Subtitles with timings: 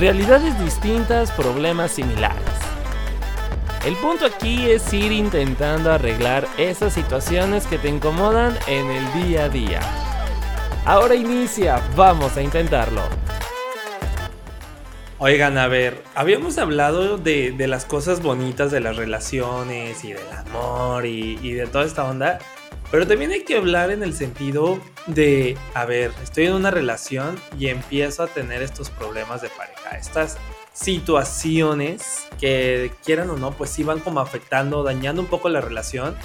[0.00, 2.40] Realidades distintas, problemas similares.
[3.84, 9.44] El punto aquí es ir intentando arreglar esas situaciones que te incomodan en el día
[9.44, 9.80] a día.
[10.86, 13.02] Ahora inicia, vamos a intentarlo.
[15.18, 21.04] Oigan, a ver, habíamos hablado de, las cosas bonitas de las relaciones y del amor
[21.04, 22.38] y, y de toda esta onda,
[22.90, 27.38] pero también hay que hablar en el sentido de, a ver, estoy en una relación
[27.58, 30.38] y empiezo a tener estos problemas de pareja, estas
[30.72, 36.16] situaciones que quieran o no, pues sí van como afectando, dañando un poco la relación.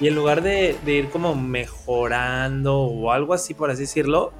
[0.00, 4.32] Y en lugar de, ir como mejorando o algo así, por así decirlo,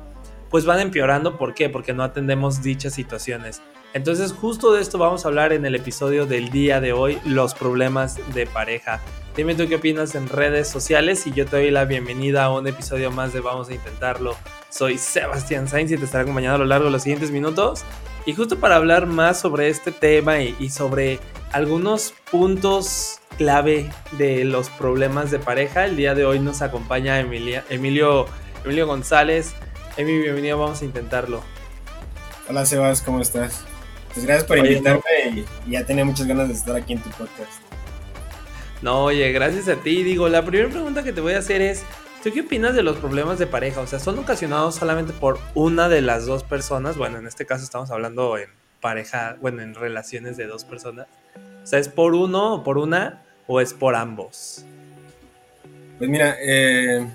[0.48, 1.36] pues van empeorando.
[1.36, 1.68] ¿Por qué?
[1.68, 3.62] Porque no atendemos dichas situaciones.
[3.92, 7.54] Entonces justo de esto vamos a hablar en el episodio del día de hoy, los
[7.54, 9.00] problemas de pareja.
[9.36, 12.68] Dime tú qué opinas en redes sociales y yo te doy la bienvenida a un
[12.68, 14.36] episodio más de Vamos a Intentarlo.
[14.68, 17.82] Soy Sebastián Sainz y te estaré acompañando a lo largo de los siguientes minutos.
[18.26, 21.18] Y justo para hablar más sobre este tema y, sobre
[21.50, 27.64] algunos puntos clave de los problemas de pareja, el día de hoy nos acompaña Emilia,
[27.70, 28.26] Emilio,
[28.64, 29.54] Emilio González.
[29.96, 31.42] Emi, bienvenido, vamos a intentarlo.
[32.48, 33.64] Hola Sebas, ¿cómo estás?
[34.12, 35.02] Pues gracias por invitarme
[35.66, 37.60] y, ya tenía muchas ganas de estar aquí en tu podcast.
[38.82, 40.02] No, oye, gracias a ti.
[40.02, 41.84] Digo, la primera pregunta que te voy a hacer es,
[42.22, 43.80] ¿Tú qué opinas de los problemas de pareja?
[43.80, 46.98] O sea, ¿son ocasionados solamente por una de las dos personas?
[46.98, 48.50] Bueno, en este caso estamos hablando en
[48.82, 51.06] pareja, bueno, en relaciones de dos personas.
[51.62, 54.66] O sea, ¿es por uno o por una o es por ambos?
[55.96, 57.06] Pues mira, eh,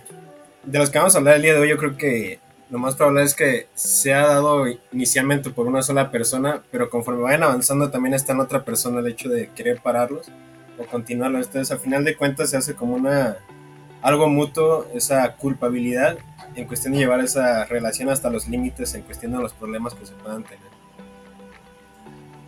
[0.63, 2.95] de los que vamos a hablar el día de hoy, yo creo que lo más
[2.95, 7.91] probable es que se ha dado inicialmente por una sola persona, pero conforme vayan avanzando
[7.91, 10.31] también está en otra persona el hecho de querer pararlos
[10.80, 11.47] o continuarlos.
[11.47, 13.38] Entonces, a final de cuentas, se hace como una
[14.02, 16.17] algo mutuo, esa culpabilidad
[16.55, 20.05] en cuestión de llevar esa relación hasta los límites, en cuestión de los problemas que
[20.05, 20.75] se puedan tener.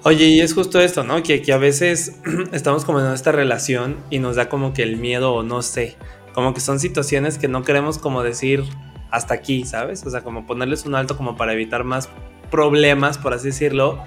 [0.04, 1.22] Oye, y es justo esto, ¿no?
[1.24, 2.20] Que, que a veces
[2.54, 5.98] estamos como en esta relación y nos da como que el miedo o no sé,
[6.34, 8.64] como que son situaciones que no queremos como decir
[9.12, 10.06] hasta aquí, ¿sabes?
[10.06, 12.10] O sea, como ponerles un alto como para evitar más
[12.50, 14.04] problemas, por así decirlo.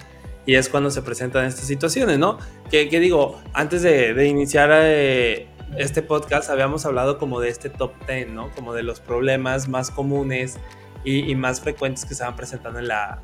[0.47, 2.39] Y es cuando se presentan estas situaciones, ¿no?
[2.71, 7.93] Que, que digo, antes de, iniciar eh, este podcast habíamos hablado como de este top
[8.09, 8.51] 10, ¿no?
[8.51, 10.59] Como de los problemas más comunes
[11.05, 13.23] y, más frecuentes que se van presentando en la,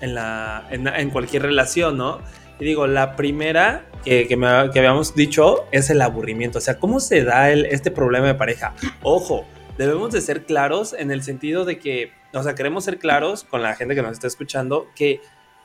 [0.00, 2.20] en, la, en, cualquier relación, ¿no?
[2.60, 6.58] Y digo, la primera que, que, habíamos dicho es el aburrimiento.
[6.58, 8.74] O sea, ¿cómo se da el, este problema de pareja?
[9.02, 9.46] Ojo,
[9.78, 13.62] debemos de ser claros en el sentido de que, o sea, queremos ser claros con
[13.62, 15.20] la gente que nos está escuchando que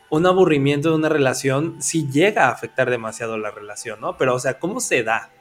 [0.10, 4.16] un aburrimiento de una relación sí llega a afectar demasiado la relación, ¿no?
[4.16, 5.32] Pero, o sea, ¿cómo se da?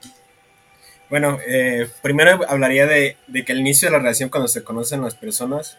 [1.11, 5.15] Bueno, eh, primero hablaría de, que al inicio de la relación, cuando se conocen las
[5.15, 5.79] personas,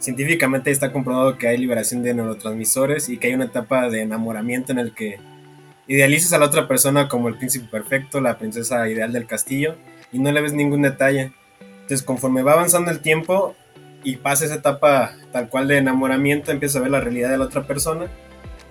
[0.00, 4.72] científicamente está comprobado que hay liberación de neurotransmisores y que hay una etapa de enamoramiento
[4.72, 5.20] en el que
[5.86, 9.76] idealizas a la otra persona como el príncipe perfecto, la princesa ideal del castillo,
[10.10, 11.32] y no le ves ningún detalle.
[11.90, 13.56] Entonces, conforme va avanzando el tiempo
[14.04, 17.46] y pasa esa etapa tal cual de enamoramiento, empieza a ver la realidad de la
[17.46, 18.06] otra persona.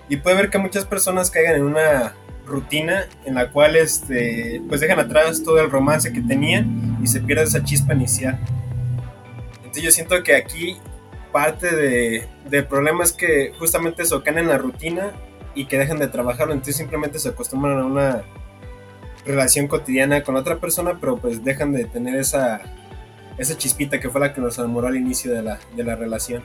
[0.08, 2.14] Y puede ver que muchas personas caigan en una
[2.46, 7.20] rutina en la cual este, pues dejan atrás todo el romance que tenían y se
[7.20, 8.38] pierde esa chispa inicial.
[9.56, 10.78] Entonces yo siento que aquí
[11.30, 15.12] parte de, del problema es que justamente se caen en la rutina
[15.54, 18.22] y que dejan de trabajarlo, entonces simplemente se acostumbran a una
[19.26, 22.62] relación cotidiana con otra persona, pero pues dejan de tener esa,
[23.40, 26.42] esa chispita que fue la que nos enamoró al inicio de la, de la relación.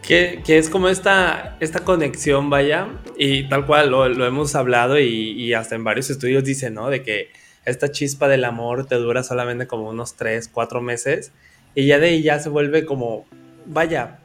[0.00, 5.74] Que, es como esta, esta conexión, vaya, y tal cual lo, hemos hablado y, hasta
[5.74, 6.88] en varios estudios dicen, ¿no?
[6.88, 7.30] De que
[7.64, 11.32] esta chispa del amor te dura solamente como unos 3, 4 meses
[11.74, 13.26] y ya de ahí ya se vuelve como,
[13.66, 14.18] vaya,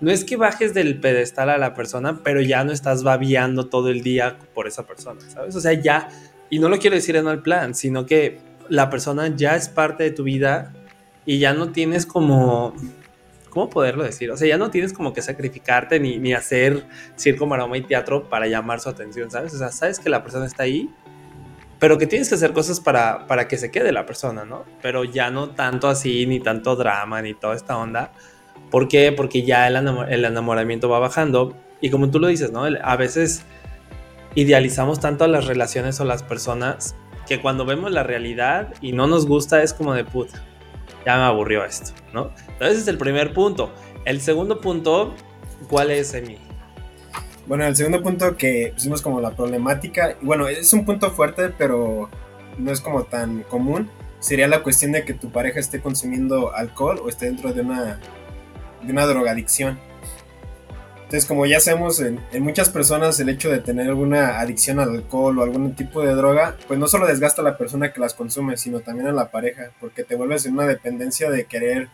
[0.00, 3.90] no es que bajes del pedestal a la persona, pero ya no estás babiando todo
[3.90, 5.54] el día por esa persona, ¿sabes?
[5.56, 6.08] O sea, ya,
[6.50, 10.04] y no lo quiero decir en mal plan, sino que la persona ya es parte
[10.04, 10.72] de tu vida
[11.24, 12.74] y ya no tienes como
[13.54, 14.30] ¿cómo poderlo decir?
[14.32, 16.84] O sea, ya no tienes como que sacrificarte ni, ni hacer
[17.14, 19.54] circo, maroma y teatro para llamar su atención, ¿sabes?
[19.54, 20.90] O sea, sabes que la persona está ahí,
[21.78, 24.64] pero que tienes que hacer cosas para, para que se quede la persona, ¿no?
[24.82, 28.12] Pero ya no tanto así, ni tanto drama, ni toda esta onda.
[28.70, 29.12] ¿Por qué?
[29.12, 32.64] Porque ya el, el enamoramiento va bajando y como tú lo dices, ¿no?
[32.64, 33.44] A veces
[34.34, 39.06] idealizamos tanto a las relaciones o las personas que cuando vemos la realidad y no
[39.06, 40.42] nos gusta es como de puta
[41.04, 42.30] ya me aburrió esto, ¿no?
[42.48, 43.72] Entonces es el primer punto.
[44.04, 45.14] El segundo punto,
[45.68, 46.38] ¿cuál es, Emi?
[47.46, 52.08] Bueno, el segundo punto que pusimos como la problemática, bueno, es un punto fuerte, pero
[52.56, 57.00] no es como tan común, sería la cuestión de que tu pareja esté consumiendo alcohol
[57.04, 58.00] o esté dentro de una,
[58.82, 59.78] de una drogadicción.
[61.14, 65.38] Entonces, como ya sabemos, en, muchas personas el hecho de tener alguna adicción al alcohol
[65.38, 68.56] o algún tipo de droga, pues no solo desgasta a la persona que las consume,
[68.56, 71.88] sino también a la pareja, porque te vuelves en una dependencia de querer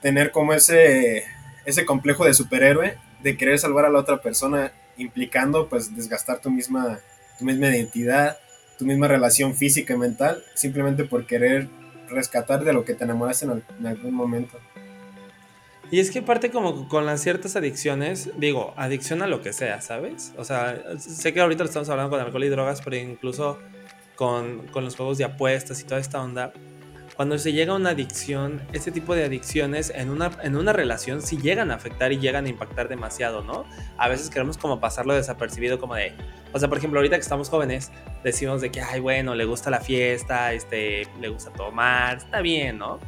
[0.00, 1.22] tener como ese,
[1.66, 6.50] ese complejo de superhéroe, de querer salvar a la otra persona, implicando pues desgastar tu
[6.50, 6.98] misma,
[7.38, 8.38] tu misma identidad,
[8.76, 11.68] tu misma relación física y mental, simplemente por querer
[12.08, 14.58] rescatar de lo que te enamoraste en algún momento.
[15.92, 19.82] Y es que parte como con las ciertas adicciones, digo, adicción a lo que sea,
[19.82, 20.32] ¿sabes?
[20.38, 23.58] O sea, sé que ahorita lo estamos hablando con alcohol y drogas, pero incluso
[24.16, 26.54] con, con los juegos de apuestas y toda esta onda,
[27.14, 31.20] cuando se llega a una adicción, este tipo de adicciones en una, en una relación
[31.20, 33.66] sí llegan a afectar y llegan a impactar demasiado, ¿no?
[33.98, 36.14] A veces queremos como pasarlo desapercibido como de,
[36.54, 37.92] o sea, por ejemplo, ahorita que estamos jóvenes,
[38.24, 42.78] decimos de que, ay, bueno, le gusta la fiesta, este, le gusta tomar, está bien,
[42.78, 42.98] ¿no?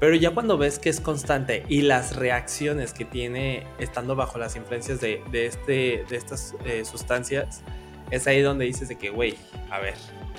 [0.00, 4.56] Pero ya cuando ves que es constante y las reacciones que tiene estando bajo las
[4.56, 7.62] influencias de, este, de estas eh, sustancias,
[8.10, 9.36] es ahí donde dices de que, güey,
[9.70, 9.94] a ver,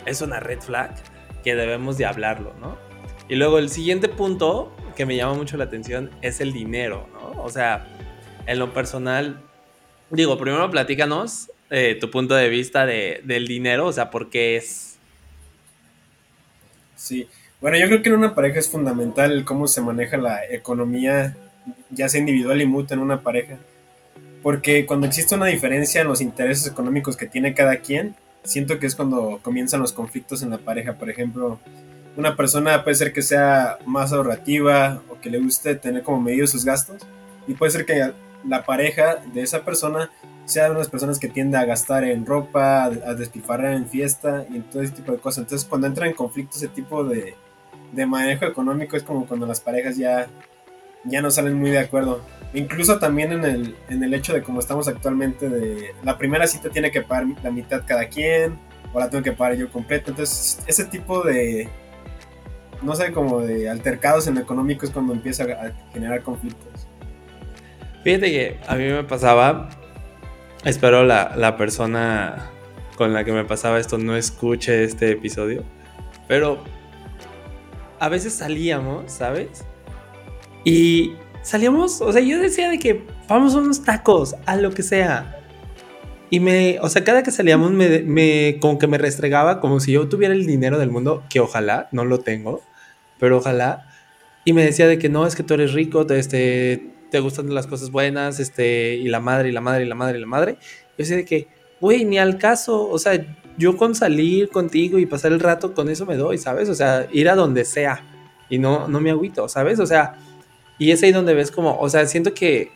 [0.07, 0.95] es una red flag
[1.43, 2.75] que debemos de hablarlo, ¿no?
[3.29, 7.43] Y luego el siguiente punto que me llama mucho la atención es el dinero, ¿no?
[7.43, 7.87] O sea,
[8.47, 9.41] en lo personal,
[10.09, 14.57] digo, primero platícanos eh, tu punto de vista de, del dinero, o sea, ¿por qué
[14.57, 14.97] es?
[16.95, 17.27] Sí,
[17.61, 21.37] bueno, yo creo que en una pareja es fundamental cómo se maneja la economía,
[21.91, 23.59] ya sea individual y mutua en una pareja.
[24.41, 28.87] Porque cuando existe una diferencia en los intereses económicos que tiene cada quien, siento que
[28.87, 30.93] es cuando comienzan los conflictos en la pareja.
[30.93, 31.59] Por ejemplo,
[32.17, 36.47] una persona puede ser que sea más ahorrativa o que le guste tener como medido
[36.47, 37.03] sus gastos.
[37.47, 38.11] Y puede ser que
[38.47, 40.09] la pareja de esa persona
[40.45, 44.55] sea de unas personas que tiende a gastar en ropa, a despilfarrar en fiesta y
[44.57, 45.43] en todo ese tipo de cosas.
[45.43, 47.35] Entonces, cuando entra en conflicto ese tipo de,
[47.91, 50.27] de manejo económico es como cuando las parejas ya,
[51.03, 52.21] ya no salen muy de acuerdo.
[52.53, 56.69] Incluso también en el, en el hecho de cómo estamos actualmente, de la primera cita
[56.69, 58.59] tiene que pagar la mitad cada quien,
[58.93, 60.11] o la tengo que pagar yo completo.
[60.11, 61.69] Entonces, ese tipo de,
[62.81, 66.87] no sé, como de altercados en lo económico es cuando empieza a generar conflictos.
[68.03, 69.69] Fíjate que a mí me pasaba,
[70.65, 72.49] espero la, la persona
[72.97, 75.63] con la que me pasaba esto no escuche este episodio,
[76.27, 76.63] pero
[78.01, 79.63] a veces salíamos, ¿sabes?
[80.63, 81.13] Y
[81.43, 85.39] salíamos, o sea, yo decía de que vamos a unos tacos, a lo que sea.
[86.31, 89.91] Y me, o sea, cada que salíamos me, me, como que me restregaba como si
[89.91, 92.63] yo tuviera el dinero del mundo, que ojalá, no lo tengo,
[93.19, 93.87] pero ojalá.
[94.45, 97.53] Y me decía de que no, es que tú eres rico, te, este, te gustan
[97.53, 100.27] las cosas buenas, este, y la madre, y la madre, y la madre, y la
[100.27, 100.53] madre.
[100.53, 101.49] Yo decía de que,
[101.79, 103.23] güey, ni al caso, o sea,
[103.57, 106.69] yo con salir contigo y pasar el rato con eso me doy, ¿sabes?
[106.69, 108.03] O sea, ir a donde sea
[108.49, 109.79] y no, no me agüito, ¿sabes?
[109.79, 110.15] O sea,
[110.77, 112.71] y es ahí donde ves como, o sea, siento que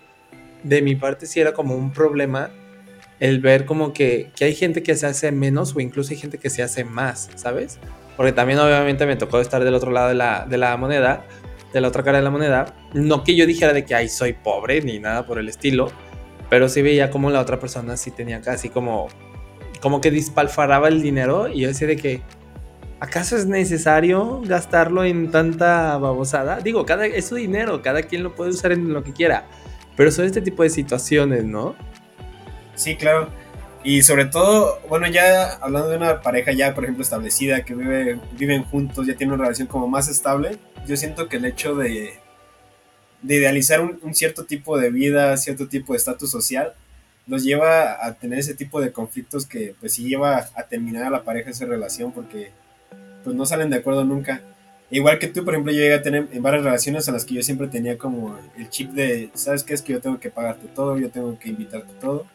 [0.63, 2.51] de mi parte sí era como un problema
[3.19, 6.37] el ver como que, que hay gente que se hace menos o incluso hay gente
[6.37, 7.79] que se hace más, ¿sabes?
[8.17, 11.25] Porque también obviamente me tocó estar del otro lado de la, de la moneda,
[11.73, 12.75] de la otra cara de la moneda.
[12.93, 15.91] No que yo dijera de que, ay, soy pobre ni nada por el estilo,
[16.49, 19.07] pero sí veía como la otra persona sí tenía casi como
[19.85, 22.23] como que dispalfaraba el dinero y yo decía de que,
[22.99, 26.59] ¿acaso es necesario gastarlo en tanta babosada?
[26.59, 29.45] Digo, cada, es su dinero, cada quien lo puede usar en lo que quiera,
[29.95, 31.75] pero son este tipo de situaciones, ¿no?
[32.73, 33.29] Sí, claro.
[33.83, 38.19] Y sobre todo, bueno, ya hablando de una pareja ya, por ejemplo, establecida, que vive,
[38.39, 40.57] viven juntos, ya tienen una relación como más estable,
[40.87, 42.17] yo siento que el hecho de,
[43.21, 46.73] de idealizar un, un cierto tipo de vida, cierto tipo de estatus social,
[47.27, 51.09] los lleva a tener ese tipo de conflictos que pues sí lleva a terminar a
[51.09, 52.51] la pareja esa relación porque
[53.23, 54.41] pues no salen de acuerdo nunca.
[54.91, 57.33] Igual que tú, por ejemplo, yo llegué a tener en varias relaciones en las que
[57.33, 59.73] yo siempre tenía como el chip de, ¿sabes qué?
[59.73, 62.27] Es que yo tengo que pagarte todo, yo tengo que invitarte todo.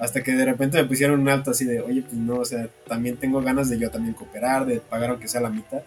[0.00, 2.68] Hasta que de repente me pusieron un alto así de, oye, pues no, o sea,
[2.88, 5.82] también tengo ganas de yo también cooperar, de pagar aunque sea la mitad.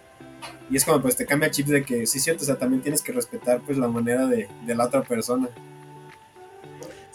[0.70, 3.02] Y es como pues te cambia chip de que sí, cierto, o sea, también tienes
[3.02, 5.50] que respetar pues la manera de, de la otra persona.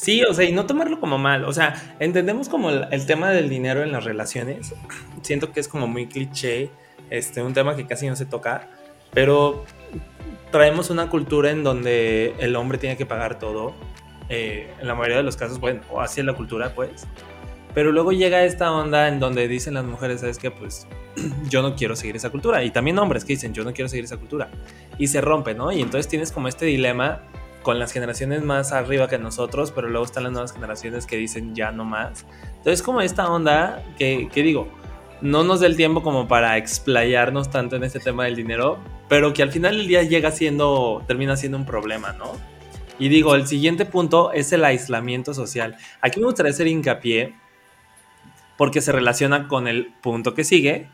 [0.03, 1.45] Sí, o sea, y no tomarlo como mal.
[1.45, 4.75] O sea, entendemos como el, tema del dinero en las relaciones.
[5.23, 6.73] Siento que es como muy cliché,
[7.09, 8.69] este, un tema que casi no se toca,
[9.13, 9.65] pero
[10.51, 13.77] traemos una cultura en donde el hombre tiene que pagar todo.
[14.29, 17.07] Eh, en la mayoría de los casos, bueno, así es la cultura, pues.
[17.73, 20.51] Pero luego llega esta onda en donde dicen las mujeres, ¿sabes qué?
[20.51, 20.89] Pues
[21.49, 22.65] yo no quiero seguir esa cultura.
[22.65, 24.51] Y también hombres que dicen, yo no quiero seguir esa cultura.
[24.99, 25.71] Y se rompe, ¿no?
[25.71, 27.23] Y entonces tienes como este dilema
[27.63, 31.55] con las generaciones más arriba que nosotros, pero luego están las nuevas generaciones que dicen
[31.55, 32.27] ya no más.
[32.57, 34.69] Entonces como esta onda que, que digo,
[35.23, 38.79] no nos dé el tiempo como para explayarnos tanto en este tema del dinero,
[39.09, 42.33] pero que al final del día llega siendo, termina siendo un problema, ¿no?
[42.99, 45.77] Y digo, el siguiente punto es el aislamiento social.
[46.01, 47.35] Aquí me gustaría hacer hincapié
[48.57, 50.89] porque se relaciona con el punto que sigue,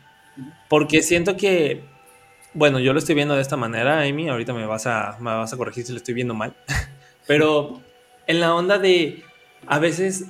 [0.69, 1.83] porque siento que,
[2.53, 5.53] bueno, yo lo estoy viendo de esta manera, Amy, ahorita me vas a, me vas
[5.53, 6.55] a corregir si lo estoy viendo mal,
[7.27, 7.81] pero
[8.27, 9.23] en la onda de,
[9.67, 10.25] a veces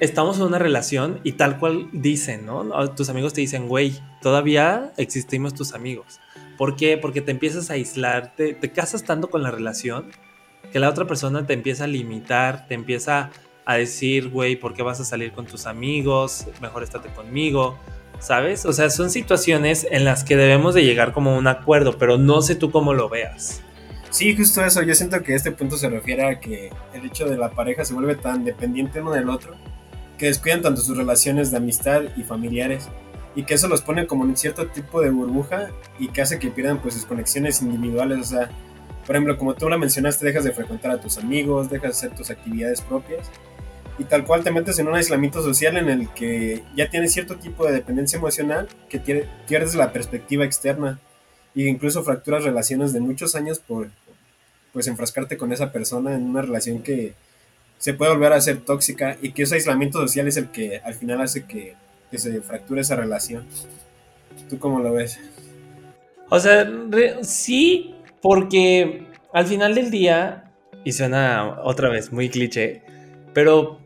[0.00, 2.90] estamos en una relación y tal cual dicen, ¿no?
[2.90, 6.20] Tus amigos te dicen, güey, todavía existimos tus amigos.
[6.58, 6.98] ¿Por qué?
[6.98, 10.10] Porque te empiezas a aislar, te, te casas tanto con la relación
[10.72, 13.30] que la otra persona te empieza a limitar, te empieza
[13.64, 16.46] a decir, güey, ¿por qué vas a salir con tus amigos?
[16.60, 17.78] Mejor estate conmigo,
[18.22, 18.64] ¿sabes?
[18.64, 22.18] O sea, son situaciones en las que debemos de llegar como a un acuerdo, pero
[22.18, 23.60] no sé tú cómo lo veas.
[24.10, 24.82] Sí, justo eso.
[24.82, 27.94] Yo siento que este punto se refiere a que el hecho de la pareja se
[27.94, 29.54] vuelve tan dependiente uno del otro
[30.18, 32.88] que descuidan tanto sus relaciones de amistad y familiares
[33.34, 36.50] y que eso los pone como en cierto tipo de burbuja y que hace que
[36.50, 38.20] pierdan pues sus conexiones individuales.
[38.20, 38.50] O sea,
[39.04, 42.16] por ejemplo, como tú la mencionaste, dejas de frecuentar a tus amigos, dejas de hacer
[42.16, 43.30] tus actividades propias
[43.98, 47.36] y tal cual te metes en un aislamiento social en el que ya tienes cierto
[47.36, 48.98] tipo de dependencia emocional que
[49.46, 50.98] pierdes la perspectiva externa
[51.54, 53.90] e incluso fracturas relaciones de muchos años por
[54.72, 57.14] pues enfrascarte con esa persona en una relación que
[57.76, 60.94] se puede volver a ser tóxica y que ese aislamiento social es el que al
[60.94, 61.74] final hace que,
[62.10, 63.44] que se fracture esa relación.
[64.48, 65.18] ¿Tú cómo lo ves?
[66.30, 66.66] O sea,
[67.22, 70.44] sí, porque al final del día,
[70.84, 72.82] y suena otra vez muy cliché,
[73.34, 73.81] pero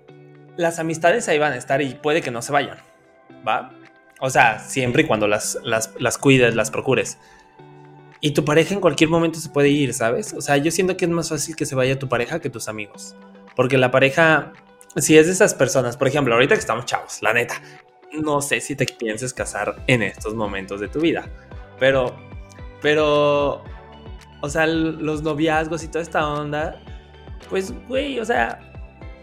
[0.57, 2.79] las amistades ahí van a estar y puede que no se vayan,
[3.47, 3.73] ¿va?
[4.21, 7.19] O sea, siempre y cuando las, las, las cuides, las procures.
[8.21, 10.33] Y tu pareja en cualquier momento se puede ir, ¿sabes?
[10.33, 12.69] O sea, yo siento que es más fácil que se vaya tu pareja que tus
[12.69, 13.15] amigos.
[13.55, 14.53] Porque la pareja,
[14.97, 17.61] si es de esas personas, por ejemplo, ahorita que estamos chavos, la neta,
[18.13, 21.29] no sé si te pienses casar en estos momentos de tu vida.
[21.79, 22.17] Pero,
[22.81, 23.63] pero,
[24.41, 26.81] o sea, los noviazgos y toda esta onda,
[27.51, 28.66] pues, güey, o sea,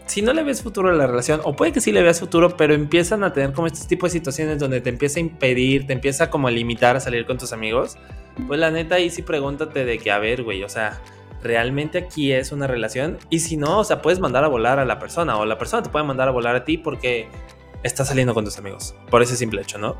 [0.06, 2.56] si no le ves futuro a la relación, o puede que sí le veas futuro,
[2.56, 5.92] pero empiezan a tener como este tipo de situaciones donde te empieza a impedir, te
[5.92, 7.96] empieza como a limitar a salir con tus amigos,
[8.46, 11.00] pues la neta ahí sí pregúntate de que, a ver, güey, o sea,
[11.42, 14.84] realmente aquí es una relación y si no, o sea, puedes mandar a volar a
[14.84, 17.28] la persona o la persona te puede mandar a volar a ti porque
[17.82, 19.96] estás saliendo con tus amigos, por ese simple hecho, ¿no?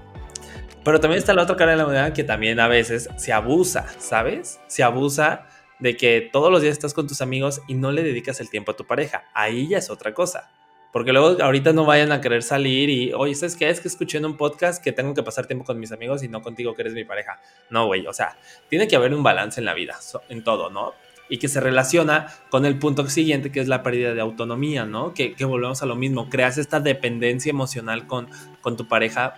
[0.84, 3.86] Pero también está la otra cara de la moneda que también a veces se abusa,
[3.98, 4.60] ¿sabes?
[4.66, 5.46] Se abusa
[5.84, 8.72] de que todos los días estás con tus amigos y no le dedicas el tiempo
[8.72, 9.24] a tu pareja.
[9.34, 10.50] Ahí ya es otra cosa.
[10.94, 13.68] Porque luego ahorita no vayan a querer salir y, oye, ¿sabes qué?
[13.68, 16.28] Es que escuché en un podcast que tengo que pasar tiempo con mis amigos y
[16.28, 17.38] no contigo que eres mi pareja.
[17.68, 18.38] No, güey, o sea,
[18.70, 19.98] tiene que haber un balance en la vida,
[20.30, 20.94] en todo, ¿no?
[21.28, 25.12] Y que se relaciona con el punto siguiente, que es la pérdida de autonomía, ¿no?
[25.12, 28.26] Que, volvemos a lo mismo, creas esta dependencia emocional con,
[28.62, 29.34] con tu pareja,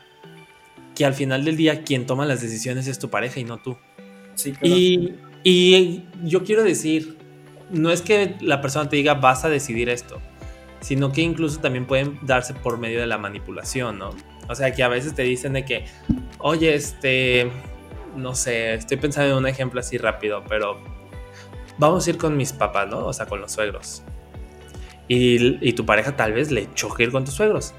[0.95, 3.77] que al final del día quien toma las decisiones es tu pareja y no tú.
[4.37, 4.77] Sí, claro.
[4.77, 5.17] Y,
[5.49, 7.17] y yo quiero decir,
[7.71, 10.21] no es que la persona te diga vas a decidir esto,
[10.81, 14.11] sino que incluso también pueden darse por medio de la manipulación, ¿no?
[14.49, 15.85] O sea, que a veces te dicen de que,
[16.39, 17.49] oye, este,
[18.17, 20.81] no sé, estoy pensando en un ejemplo así rápido, pero
[21.79, 23.07] vamos a ir con mis papás, ¿no?
[23.07, 24.03] O sea, con los suegros.
[25.07, 27.73] Y, y tu pareja tal vez le choque ir con tus suegros.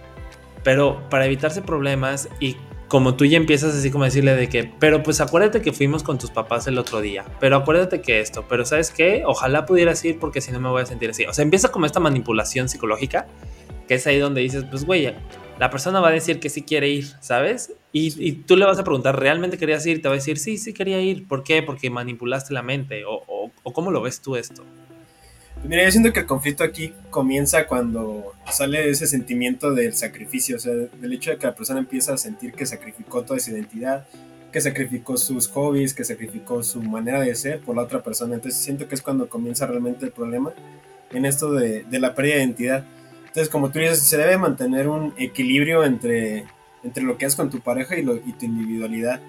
[0.64, 2.56] Pero para evitarse problemas y
[2.88, 6.18] como tú ya empiezas así como decirle de que, pero pues acuérdate que fuimos con
[6.18, 10.20] tus papás el otro día, pero acuérdate que esto, pero sabes qué, ojalá pudieras ir
[10.20, 11.26] porque si no me voy a sentir así.
[11.26, 13.28] O sea, empieza como esta manipulación psicológica,
[13.88, 15.14] que es ahí donde dices, pues güey,
[15.60, 17.74] la persona va a decir que sí quiere ir, ¿sabes?
[17.92, 20.02] Y, tú le vas a preguntar, ¿realmente querías ir?
[20.04, 21.28] Te va a decir, sí, sí quería ir.
[21.28, 21.64] ¿Por qué?
[21.64, 23.06] Porque manipulaste la mente.
[23.06, 23.24] o,
[23.64, 24.64] o cómo lo ves tú esto?
[25.68, 30.60] Mira, yo siento que el conflicto aquí comienza cuando sale ese sentimiento del sacrificio, o
[30.60, 34.08] sea, del hecho de que la persona empieza a sentir que sacrificó toda su identidad,
[34.50, 38.36] que sacrificó sus hobbies, que sacrificó su manera de ser por la otra persona.
[38.36, 40.54] Entonces siento que es cuando comienza realmente el problema
[41.12, 42.86] en esto de, la pérdida de identidad.
[43.26, 46.46] Entonces, como tú dices, se debe mantener un equilibrio entre,
[46.82, 49.20] entre lo que haces con tu pareja y, y tu individualidad.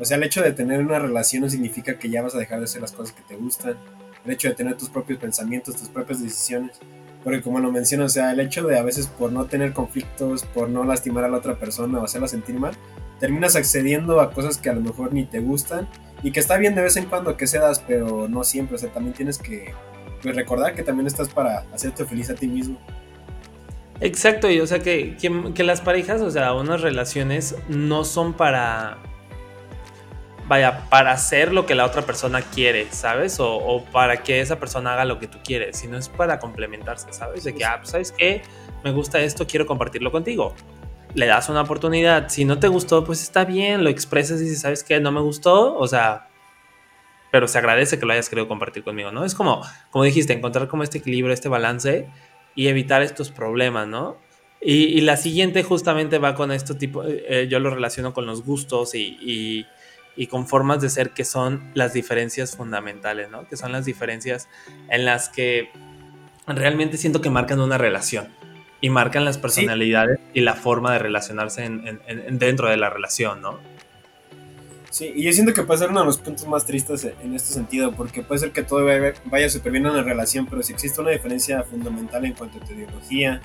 [0.00, 2.60] O sea, el hecho de tener una relación no significa que ya vas a dejar
[2.60, 3.76] de hacer las cosas que te gustan
[4.24, 6.78] el hecho de tener tus propios pensamientos, tus propias decisiones.
[7.22, 10.44] Porque como lo menciono, o sea, el hecho de a veces por no tener conflictos,
[10.44, 12.74] por no lastimar a la otra persona o hacerla sentir mal,
[13.18, 15.88] terminas accediendo a cosas que a lo mejor ni te gustan
[16.22, 18.76] y que está bien de vez en cuando que cedas, pero no siempre.
[18.76, 19.72] O sea, también tienes que
[20.22, 22.78] pues, recordar que también estás para hacerte feliz a ti mismo.
[24.00, 28.34] Exacto, y o sea que, que, que las parejas, o sea, unas relaciones no son
[28.34, 28.98] para
[30.46, 33.36] vaya, para hacer lo que la otra persona quiere, ¿sabes?
[33.40, 37.44] O, para que esa persona haga lo que tú quieres, sino es para complementarse, ¿sabes?
[37.44, 38.42] De que, ah, pues, ¿sabes qué?
[38.82, 40.54] Me gusta esto, quiero compartirlo contigo.
[41.14, 42.28] Le das una oportunidad.
[42.28, 45.00] Si no te gustó, pues está bien, lo expresas y dices, ¿sabes qué?
[45.00, 46.28] No me gustó, o sea,
[47.30, 49.24] pero se agradece que lo hayas querido compartir conmigo, ¿no?
[49.24, 52.08] Es como, como dijiste, encontrar como este equilibrio, este balance
[52.54, 54.18] y evitar estos problemas, ¿no?
[54.66, 58.94] Y, la siguiente justamente va con esto tipo, eh, yo lo relaciono con los gustos
[58.94, 59.66] y, y,
[60.28, 63.48] con formas de ser que son las diferencias fundamentales, ¿no?
[63.48, 64.48] Que son las diferencias
[64.88, 65.70] en las que
[66.46, 68.28] realmente siento que marcan una relación
[68.80, 73.58] y marcan las personalidades y la forma de relacionarse en, dentro de la relación, ¿no?
[74.90, 77.52] Sí, y yo siento que puede ser uno de los puntos más tristes en este
[77.52, 78.86] sentido, porque puede ser que todo
[79.24, 82.60] vaya súper bien en la relación, pero si existe una diferencia fundamental en cuanto a
[82.60, 83.40] tu ideología,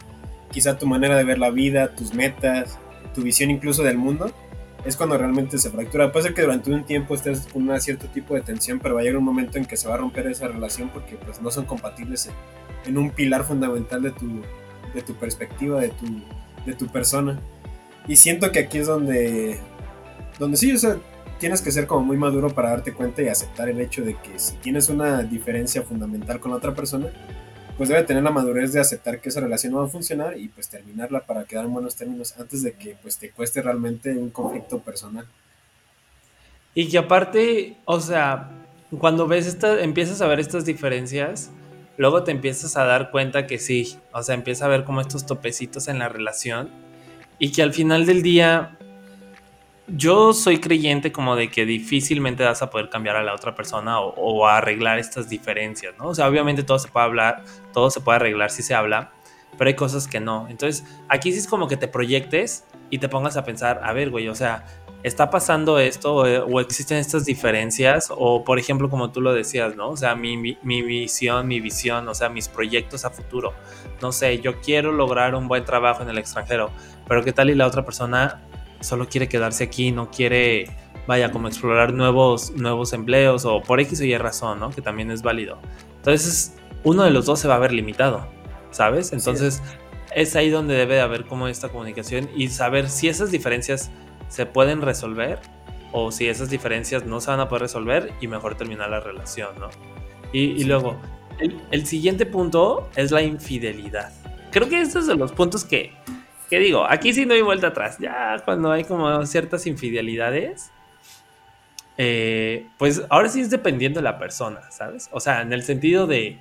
[0.52, 2.78] quizá tu manera de ver la vida, tus metas,
[3.16, 4.32] tu visión incluso del mundo,
[4.86, 6.12] es cuando realmente se fractura.
[6.12, 9.01] Puede ser que durante un tiempo estés con un cierto tipo de tensión, pero va
[9.01, 11.51] a llegar un momento en que se va a romper esa relación porque pues no
[11.51, 12.29] son compatibles
[12.86, 14.41] en, un pilar fundamental de tu,
[14.93, 16.05] de tu perspectiva, de tu,
[16.65, 17.39] de tu persona.
[18.07, 19.59] Y siento que aquí es donde,
[20.39, 20.74] donde sí,
[21.39, 24.39] tienes que ser como muy maduro para darte cuenta y aceptar el hecho de que
[24.39, 27.07] si tienes una diferencia fundamental con otra persona,
[27.79, 30.50] pues debe tener la madurez de aceptar que esa relación no va a funcionar y
[30.50, 34.31] pues terminarla para quedar en buenos términos antes de que pues te cueste realmente un
[34.31, 35.25] conflicto personal.
[36.75, 38.50] Y que aparte, o sea,
[39.00, 41.51] cuando ves esta, empiezas a ver estas diferencias,
[41.95, 45.25] luego te empiezas a dar cuenta que sí, o sea, empieza a ver como estos
[45.25, 46.69] topecitos en la relación
[47.39, 48.77] y que al final del día
[49.96, 54.00] yo soy creyente como de que difícilmente vas a poder cambiar a la otra persona
[54.00, 56.08] o, arreglar estas diferencias, ¿no?
[56.10, 57.43] O sea, obviamente todo se puede hablar,
[57.74, 59.12] todo se puede arreglar si se habla,
[59.58, 60.48] pero hay cosas que no.
[60.50, 64.10] Entonces, aquí sí es como que te proyectes y te pongas a pensar, a ver,
[64.10, 64.65] güey, o sea,
[65.03, 69.89] está pasando esto o, existen estas diferencias o, por ejemplo, como tú lo decías, ¿no?
[69.89, 73.53] O sea, mi, mi visión, mi visión, o sea, mis proyectos a futuro.
[74.01, 76.72] No sé, yo quiero lograr un buen trabajo en el extranjero,
[77.08, 78.41] pero ¿qué tal y la otra persona
[78.81, 80.69] solo quiere quedarse aquí, no quiere,
[81.07, 84.69] vaya, como explorar nuevos, nuevos empleos o por X o Y razón, ¿no?
[84.69, 85.59] Que también es válido.
[85.98, 88.27] Entonces, uno de los dos se va a ver limitado,
[88.71, 89.13] ¿sabes?
[89.13, 89.62] Entonces,
[90.15, 93.92] es ahí donde debe de haber como esta comunicación y saber si esas diferencias
[94.27, 95.39] se pueden resolver
[95.92, 99.50] o si esas diferencias no se van a poder resolver y mejor terminar la relación,
[99.59, 99.70] ¿no?
[100.31, 100.96] Y, luego,
[101.39, 104.13] el, el, siguiente punto es la infidelidad.
[104.51, 105.92] Creo que estos es de los puntos que
[106.50, 106.85] ¿Qué digo?
[106.90, 107.98] Aquí sí no hay vuelta atrás.
[108.00, 110.72] Ya cuando hay como ciertas infidelidades,
[111.98, 115.09] eh, pues ahora sí es dependiendo de la persona, ¿sabes?
[115.12, 116.40] O sea, en el sentido de,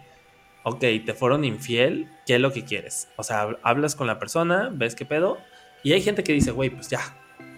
[0.62, 3.08] ok, te fueron infiel, ¿qué es lo que quieres?
[3.16, 5.38] O sea, hablas con la persona, ves qué pedo,
[5.82, 7.00] y hay gente que dice, güey, pues ya,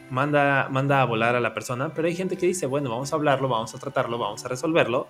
[0.09, 3.17] manda, manda a volar a la persona, pero hay gente que dice, bueno, vamos a
[3.17, 5.09] hablarlo, vamos a tratarlo, vamos a resolverlo,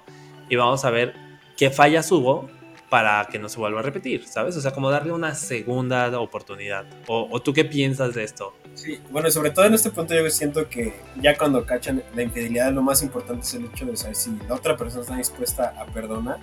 [0.49, 1.15] y vamos a ver
[1.57, 2.51] qué fallas hubo
[2.91, 4.57] para que no se vuelva a repetir, ¿sabes?
[4.57, 6.85] O sea, como darle una segunda oportunidad.
[7.07, 8.53] ¿O, tú qué piensas de esto?
[8.75, 12.73] Sí, bueno, sobre todo en este punto yo siento que ya cuando cachan la infidelidad
[12.73, 15.87] lo más importante es el hecho de saber si la otra persona está dispuesta a
[15.87, 16.39] perdonar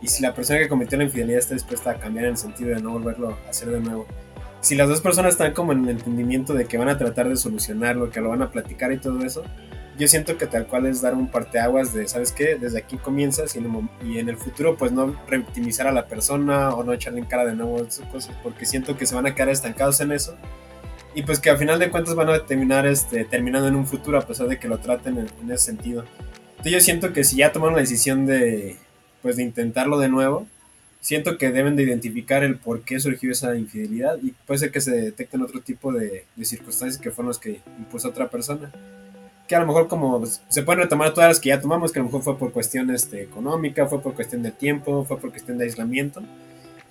[0.00, 2.74] y si la persona que cometió la infidelidad está dispuesta a cambiar en el sentido
[2.74, 4.06] de no volverlo a hacer de nuevo.
[4.60, 7.36] Si las dos personas están como en el entendimiento de que van a tratar de
[7.36, 9.44] solucionarlo, que lo van a platicar y todo eso,
[9.98, 12.56] yo siento que tal cual es dar un parteaguas de, ¿sabes qué?
[12.56, 13.58] Desde aquí comienzas y
[14.18, 17.54] en, el, futuro pues no reoptimizar a la persona o no echarle en cara de
[17.54, 20.36] nuevo esas cosas, porque siento que se van a quedar estancados en eso
[21.14, 24.18] y pues que al final de cuentas van a terminar este, terminando en un futuro
[24.18, 26.04] a pesar de que lo traten en, ese sentido.
[26.50, 28.76] Entonces yo siento que si ya tomaron la decisión de,
[29.22, 30.46] pues de intentarlo de nuevo,
[31.00, 34.82] siento que deben de identificar el por qué surgió esa infidelidad y puede ser que
[34.82, 38.70] se detecten otro tipo de, de circunstancias que fueron los que impuso otra persona
[39.46, 42.02] que a lo mejor como se pueden retomar todas las que ya tomamos, que a
[42.02, 45.58] lo mejor fue por cuestión este, económica, fue por cuestión de tiempo, fue por cuestión
[45.58, 46.22] de aislamiento.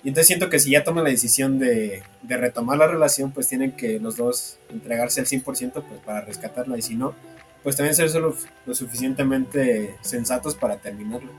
[0.02, 3.48] Y entonces siento que si ya toman la decisión de, de retomar la relación, pues
[3.48, 7.14] tienen que los dos entregarse al 100% pues, para rescatarla y si no,
[7.62, 11.32] pues también ser solo lo suficientemente sensatos para terminarlo.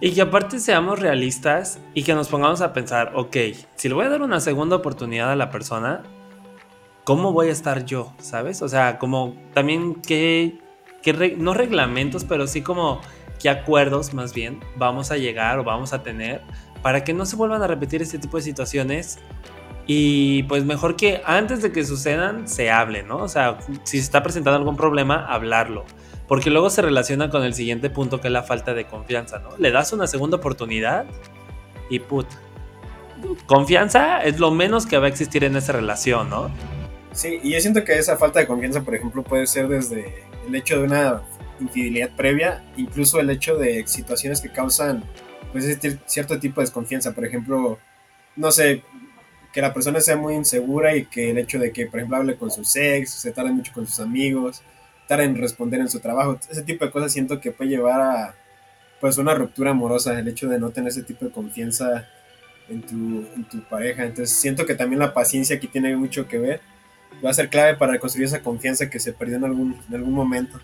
[0.00, 3.36] Y que aparte seamos realistas y que nos pongamos a pensar, ok,
[3.74, 6.04] si le voy a dar una segunda oportunidad a la persona,
[7.08, 8.12] ¿cómo voy a estar yo?
[8.18, 8.60] ¿Sabes?
[8.60, 10.58] O sea, como también qué,
[11.38, 13.00] no reglamentos, pero sí como
[13.40, 16.42] qué acuerdos más bien vamos a llegar o vamos a tener
[16.82, 19.18] para que no se vuelvan a repetir este tipo de situaciones
[19.86, 23.16] y pues mejor que antes de que sucedan se hable, ¿no?
[23.16, 25.86] O sea, si se está presentando algún problema, hablarlo.
[26.26, 29.56] Porque luego se relaciona con el siguiente punto que es la falta de confianza, ¿no?
[29.56, 31.06] Le das una segunda oportunidad
[31.88, 32.26] y put.
[33.46, 36.50] Confianza es lo menos que va a existir en esa relación, ¿no?
[37.12, 40.14] Sí, y yo siento que esa falta de confianza, por ejemplo, puede ser desde
[40.46, 41.22] el hecho de una
[41.60, 45.04] infidelidad previa, incluso el hecho de situaciones que causan
[45.52, 47.78] pues cierto tipo de desconfianza, por ejemplo,
[48.36, 48.82] no sé,
[49.52, 52.36] que la persona sea muy insegura y que el hecho de que, por ejemplo, hable
[52.36, 54.62] con su ex, se tarde mucho con sus amigos,
[55.02, 56.38] estar en responder en su trabajo.
[56.50, 58.34] Ese tipo de cosas siento que puede llevar a
[59.00, 62.08] pues una ruptura amorosa, el hecho de no tener ese tipo de confianza
[62.68, 64.04] en tu, en tu pareja.
[64.04, 66.60] Entonces siento que también la paciencia aquí tiene mucho que ver.
[67.24, 70.14] Va a ser clave para reconstruir esa confianza que se perdió en algún, en algún
[70.14, 70.60] momento.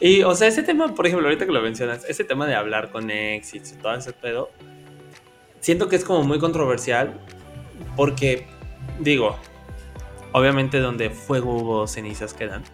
[0.00, 2.90] Y, o sea, ese tema, por ejemplo, ahorita que lo mencionas, ese tema de hablar
[2.90, 4.50] con ex y todo ese pedo,
[5.60, 7.20] siento que es como muy controversial
[7.96, 8.46] porque,
[8.98, 9.36] digo,
[10.32, 12.64] obviamente donde fuego hubo cenizas quedan,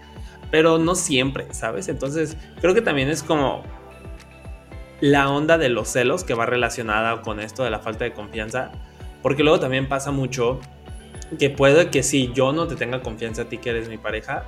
[0.51, 1.89] pero no siempre, ¿sabes?
[1.89, 3.63] Entonces, creo que también es como
[5.01, 8.73] la onda de los celos que va relacionada con esto de la falta de confianza,
[9.23, 10.61] porque luego también pasa mucho
[11.39, 14.45] que puede que sí, yo no te tenga confianza a ti que eres mi pareja,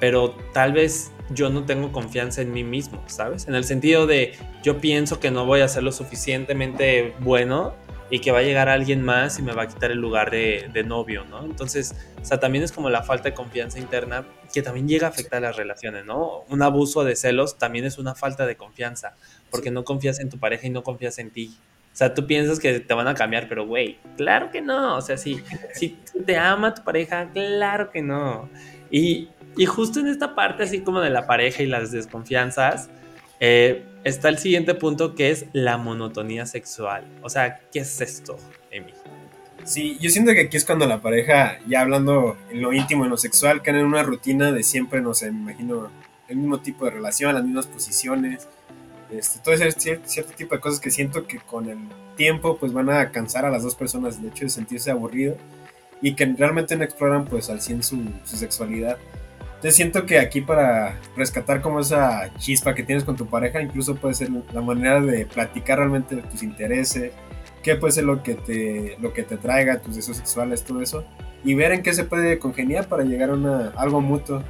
[0.00, 3.48] pero tal vez yo no tengo confianza en mí mismo, ¿sabes?
[3.48, 7.74] En el sentido de yo pienso que no voy a ser lo suficientemente bueno
[8.10, 10.84] y que va a llegar alguien más y me va a quitar el lugar de,
[10.86, 11.44] novio, ¿no?
[11.44, 15.10] Entonces, o sea, también es como la falta de confianza interna que también llega a
[15.10, 16.44] afectar las relaciones, ¿no?
[16.48, 19.16] Un abuso de celos también es una falta de confianza,
[19.50, 21.56] porque no confías en tu pareja y no confías en ti.
[21.94, 24.96] O sea, tú piensas que te van a cambiar, pero güey, claro que no.
[24.96, 25.40] O sea, si,
[25.72, 28.50] si te ama tu pareja, claro que no.
[28.90, 32.90] Y, y justo en esta parte así como de la pareja y las desconfianzas,
[33.38, 37.04] eh, está el siguiente punto que es la monotonía sexual.
[37.22, 38.38] O sea, ¿qué es esto,
[38.72, 38.92] Emi?
[39.62, 43.10] Sí, yo siento que aquí es cuando la pareja, ya hablando en lo íntimo, en
[43.10, 45.90] lo sexual, caen en una rutina de siempre, no sé, me imagino
[46.26, 48.48] el mismo tipo de relación, las mismas posiciones,
[49.10, 51.78] este, todo ese cierto, tipo de cosas que siento que con el
[52.16, 55.36] tiempo pues van a cansar a las dos personas, de hecho de sentirse aburrido
[56.00, 58.98] y que realmente no exploran pues al 100 su, su sexualidad.
[59.40, 63.94] Entonces siento que aquí para rescatar como esa chispa que tienes con tu pareja, incluso
[63.96, 67.12] puede ser la manera de platicar realmente de tus intereses,
[67.62, 71.04] qué puede ser lo que te, lo que te traiga, tus deseos sexuales, todo eso,
[71.42, 74.44] y ver en qué se puede congeniar para llegar a una, algo mutuo.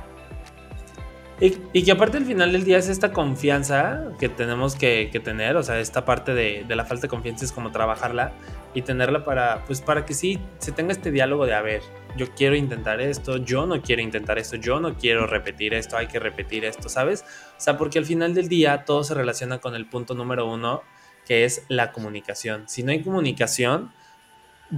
[1.40, 5.64] Y, que aparte al final del día es esta confianza que tenemos que, tener, o
[5.64, 8.33] sea, esta parte de, la falta de confianza es como trabajarla
[8.73, 11.83] y tenerla para, pues para que sí se tenga este diálogo de, a ver,
[12.16, 16.07] yo quiero intentar esto, yo no quiero intentar esto, yo no quiero repetir esto, hay
[16.07, 17.25] que repetir esto, ¿sabes?
[17.57, 20.83] O sea, porque al final del día todo se relaciona con el punto número uno,
[21.27, 22.68] que es la comunicación.
[22.68, 23.90] Si no hay comunicación,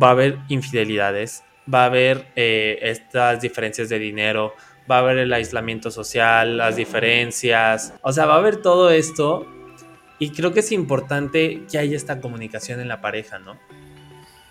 [0.03, 4.55] va a haber infidelidades, va a haber eh, estas diferencias de dinero,
[4.91, 9.47] va a haber el aislamiento social, las diferencias, o sea, va a haber todo esto
[10.19, 13.59] y creo que es importante que haya esta comunicación en la pareja, ¿no?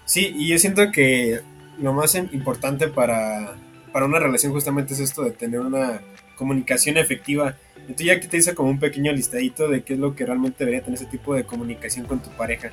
[0.05, 1.41] Sí, y yo siento que
[1.79, 3.55] lo más importante para,
[3.91, 6.01] para una relación justamente es esto de tener una
[6.35, 7.57] comunicación efectiva.
[7.77, 10.59] Entonces ya que te hice como un pequeño listadito de qué es lo que realmente
[10.59, 12.71] debería tener ese tipo de comunicación con tu pareja.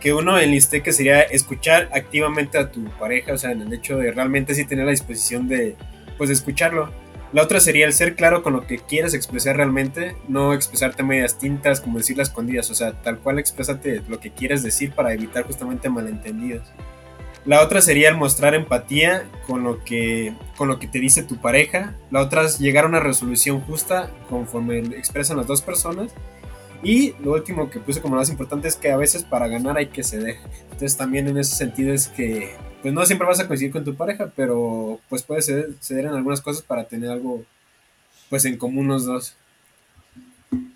[0.00, 3.96] Que uno enlisté que sería escuchar activamente a tu pareja, o sea, en el hecho
[3.96, 5.76] de realmente sí tener la disposición de,
[6.18, 6.90] pues escucharlo.
[7.32, 11.38] La otra sería el ser claro con lo que quieres expresar realmente, no expresarte medias
[11.38, 15.12] tintas como decir las escondidas, o sea, tal cual expresate lo que quieres decir para
[15.12, 16.66] evitar justamente malentendidos.
[17.44, 21.36] La otra sería el mostrar empatía con lo que con lo que te dice tu
[21.36, 21.94] pareja.
[22.10, 26.12] La otra es llegar a una resolución justa conforme expresan las dos personas.
[26.82, 29.76] Y lo último que puse como lo más importante es que a veces para ganar
[29.76, 30.36] hay que ceder.
[30.64, 33.96] Entonces también en ese sentido es que pues no siempre vas a coincidir con tu
[33.96, 37.42] pareja, pero pues puedes ceder, en algunas cosas para tener algo
[38.30, 39.36] pues en común los dos.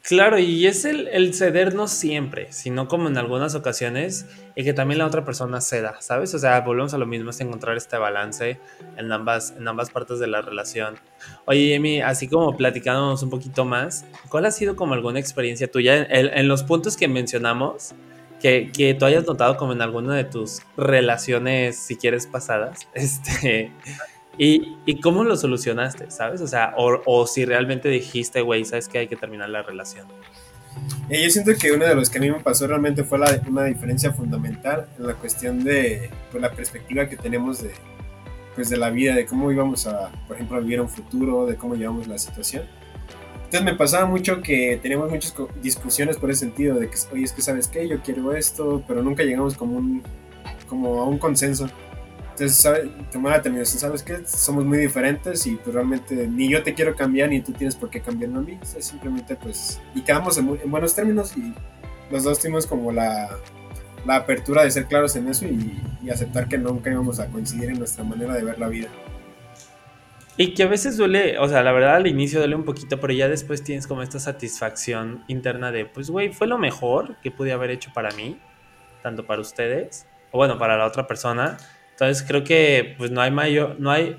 [0.03, 4.75] Claro, y es el, el, ceder no siempre, sino como en algunas ocasiones, y que
[4.75, 6.35] también la otra persona ceda, ¿sabes?
[6.35, 8.59] O sea, volvemos a lo mismo, es encontrar este balance
[8.97, 10.97] en ambas, en ambas partes de la relación.
[11.45, 16.05] Oye, Emi, así como platicándonos un poquito más, ¿cuál ha sido como alguna experiencia tuya
[16.11, 17.95] en, los puntos que mencionamos?
[18.41, 23.71] que, que, tú hayas notado como en alguna de tus relaciones, si quieres, pasadas, este,
[24.39, 26.41] y, y cómo lo solucionaste, ¿sabes?
[26.41, 30.07] O sea, o, o si realmente dijiste, güey, ¿sabes que hay que terminar la relación?
[31.11, 33.65] yo siento que uno de los que a mí me pasó realmente fue la, una
[33.65, 37.73] diferencia fundamental en la cuestión de pues, la perspectiva que tenemos de,
[38.55, 41.57] pues, de la vida, de cómo íbamos a, por ejemplo, a vivir un futuro, de
[41.57, 42.65] cómo llevamos la situación.
[43.45, 47.33] Entonces me pasaba mucho que teníamos muchas discusiones por ese sentido, de que, oye, es
[47.33, 50.03] que sabes qué, yo quiero esto, pero nunca llegamos como, un,
[50.69, 51.69] como a un consenso.
[52.33, 52.89] Entonces, ¿sabes?
[53.11, 54.23] tomar la terminación, ¿sabes qué?
[54.27, 57.91] Somos muy diferentes y pues realmente ni yo te quiero cambiar ni tú tienes por
[57.91, 58.59] qué cambiarme a mí.
[58.61, 61.55] O sea, simplemente pues, y quedamos en, buenos términos y
[62.11, 63.31] los dos tuvimos como la,
[64.07, 67.69] la apertura de ser claros en eso y, y aceptar que nunca íbamos a coincidir
[67.69, 68.89] en nuestra manera de ver la vida.
[70.39, 73.13] Y que a veces duele, o sea, la verdad al inicio duele un poquito, pero
[73.13, 77.53] ya después tienes como esta satisfacción interna de, pues, güey, fue lo mejor que pude
[77.53, 78.39] haber hecho para mí,
[79.03, 81.59] tanto para ustedes, o bueno, para la otra persona.
[81.93, 84.17] Entonces creo que, pues, no hay mayor, no hay,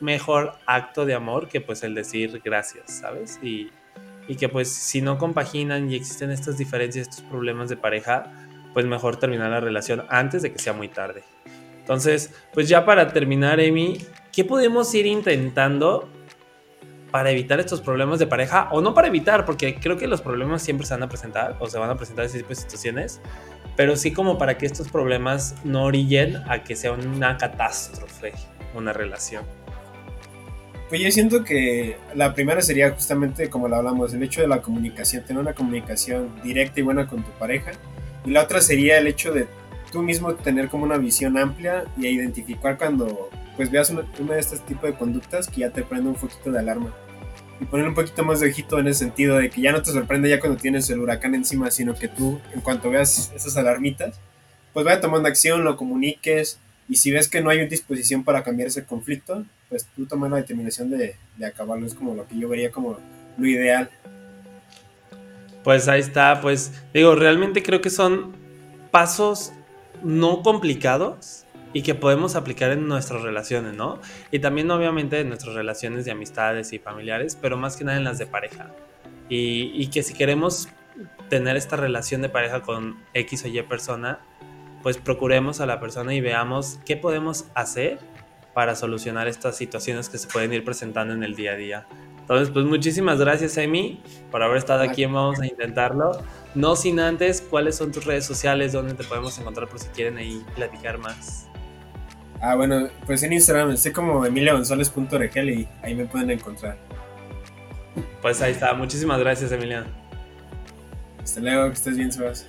[0.00, 3.38] mejor acto de amor que pues el decir gracias, ¿sabes?
[3.42, 3.70] Y,
[4.28, 8.32] y que pues si no compaginan y existen estas diferencias, estos problemas de pareja,
[8.74, 11.22] pues mejor terminar la relación antes de que sea muy tarde.
[11.78, 13.98] Entonces, pues ya para terminar, Emi,
[14.32, 16.08] ¿qué podemos ir intentando
[17.16, 18.68] para evitar estos problemas de pareja?
[18.72, 21.66] O no para evitar, porque creo que los problemas siempre se van a presentar o
[21.66, 23.22] se van a presentar en ese tipo de situaciones,
[23.74, 28.34] pero sí como para que estos problemas no orillen a que sea una catástrofe
[28.74, 29.44] una relación.
[30.90, 34.60] Pues yo siento que la primera sería justamente como lo hablamos, el hecho de la
[34.60, 37.70] comunicación, tener una comunicación directa y buena con tu pareja.
[38.26, 39.46] Y la otra sería el hecho de
[39.90, 44.60] tú mismo tener como una visión amplia y identificar cuando pues veas una, de estos
[44.66, 46.94] tipos de conductas que ya te prende un poquito de alarma.
[47.60, 49.90] Y poner un poquito más de ojito en el sentido de que ya no te
[49.90, 54.20] sorprende ya cuando tienes el huracán encima, sino que tú en cuanto veas esas alarmitas,
[54.72, 58.44] pues vaya tomando acción, lo comuniques y si ves que no hay una disposición para
[58.44, 61.86] cambiar ese conflicto, pues tú tomas la determinación de, de acabarlo.
[61.86, 62.98] Es como lo que yo vería como
[63.38, 63.90] lo ideal.
[65.64, 68.36] Pues ahí está, pues digo, realmente creo que son
[68.90, 69.52] pasos
[70.02, 74.00] no complicados y que podemos aplicar en nuestras relaciones, ¿no?
[74.30, 78.04] Y también obviamente en nuestras relaciones de amistades y familiares, pero más que nada en
[78.04, 78.70] las de pareja.
[79.28, 80.68] Y, y que si queremos
[81.28, 84.20] tener esta relación de pareja con X o Y persona,
[84.82, 87.98] pues procuremos a la persona y veamos qué podemos hacer
[88.54, 91.86] para solucionar estas situaciones que se pueden ir presentando en el día a día.
[92.20, 94.00] Entonces, pues muchísimas gracias, Emi,
[94.30, 95.04] por haber estado aquí.
[95.04, 96.22] Vamos a intentarlo.
[96.54, 100.16] No sin antes, ¿cuáles son tus redes sociales donde te podemos encontrar por si quieren
[100.16, 101.46] ahí platicar más?
[102.40, 106.76] Ah, bueno, pues en Instagram estoy como emiliagonzalez.regel y ahí me pueden encontrar.
[108.20, 108.74] Pues ahí está.
[108.74, 109.86] Muchísimas gracias, Emiliano.
[111.22, 112.46] Hasta luego, que estés bien, Sebas.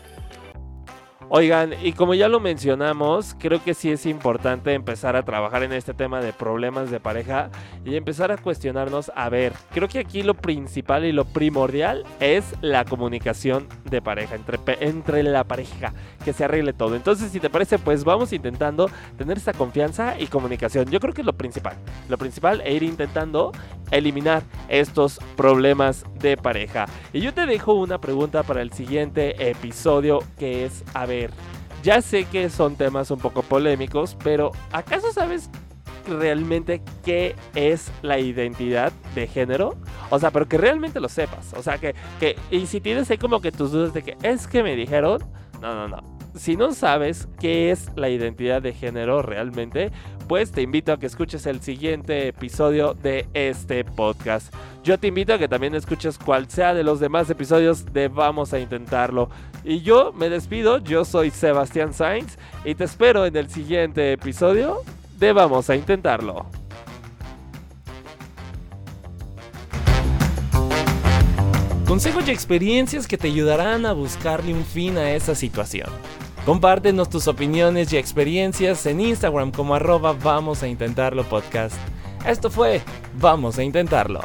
[1.30, 5.74] Oigan, y como ya lo mencionamos, creo que sí es importante empezar a trabajar en
[5.74, 7.50] este tema de problemas de pareja
[7.84, 12.56] y empezar a cuestionarnos, a ver, creo que aquí lo principal y lo primordial es
[12.62, 15.92] la comunicación de pareja, entre, entre la pareja,
[16.24, 16.96] que se arregle todo.
[16.96, 20.90] Entonces, si te parece, pues vamos intentando tener esa confianza y comunicación.
[20.90, 21.76] Yo creo que es lo principal.
[22.08, 23.52] Lo principal es ir intentando
[23.92, 26.86] eliminar estos problemas de pareja.
[27.12, 31.17] Y yo te dejo una pregunta para el siguiente episodio que es, a ver,
[31.84, 35.50] ya sé que son temas un poco polémicos, pero ¿acaso sabes
[36.08, 39.76] realmente qué es la identidad de género?
[40.10, 41.54] O sea, pero que realmente lo sepas.
[41.54, 44.48] O sea, que, que y si tienes ahí como que tus dudas de que es
[44.48, 45.24] que me dijeron,
[45.62, 49.92] no, no, no si no sabes qué es la identidad de género realmente,
[50.28, 54.54] pues te invito a que escuches el siguiente episodio de este podcast.
[54.84, 58.54] Yo te invito a que también escuches cual sea de los demás episodios de Vamos
[58.54, 59.30] a Intentarlo.
[59.70, 64.82] Y yo me despido, yo soy Sebastián Sainz y te espero en el siguiente episodio
[65.20, 66.46] de Vamos a Intentarlo.
[71.86, 75.90] Consejos y experiencias que te ayudarán a buscarle un fin a esa situación.
[76.46, 81.76] Compártenos tus opiniones y experiencias en Instagram como arroba vamos a intentarlo podcast.
[82.26, 82.80] Esto fue
[83.20, 84.22] Vamos a intentarlo.